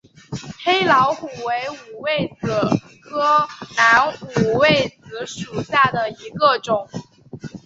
[0.63, 2.47] 黑老虎为五味子
[3.03, 4.11] 科南
[4.43, 6.89] 五味子属下的一个种。